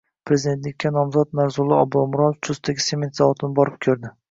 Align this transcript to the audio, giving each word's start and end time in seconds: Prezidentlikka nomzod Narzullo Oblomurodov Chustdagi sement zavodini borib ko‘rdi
Prezidentlikka 0.27 0.91
nomzod 0.95 1.35
Narzullo 1.41 1.79
Oblomurodov 1.83 2.41
Chustdagi 2.49 2.87
sement 2.89 3.23
zavodini 3.23 3.55
borib 3.63 3.81
ko‘rdi 3.89 4.15